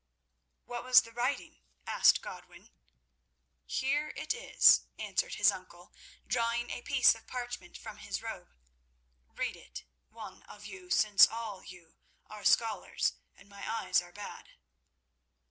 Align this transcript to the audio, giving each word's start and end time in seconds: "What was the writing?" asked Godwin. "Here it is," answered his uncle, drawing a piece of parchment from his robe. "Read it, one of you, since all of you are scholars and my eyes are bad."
"What 0.65 0.83
was 0.83 1.03
the 1.03 1.11
writing?" 1.11 1.59
asked 1.85 2.23
Godwin. 2.23 2.71
"Here 3.67 4.11
it 4.17 4.33
is," 4.33 4.87
answered 4.97 5.35
his 5.35 5.51
uncle, 5.51 5.93
drawing 6.25 6.71
a 6.71 6.81
piece 6.81 7.13
of 7.13 7.27
parchment 7.27 7.77
from 7.77 7.97
his 7.97 8.19
robe. 8.23 8.47
"Read 9.27 9.55
it, 9.55 9.85
one 10.09 10.41
of 10.49 10.65
you, 10.65 10.89
since 10.89 11.27
all 11.27 11.59
of 11.59 11.67
you 11.67 11.97
are 12.25 12.43
scholars 12.43 13.13
and 13.37 13.47
my 13.47 13.63
eyes 13.69 14.01
are 14.01 14.11
bad." 14.11 14.49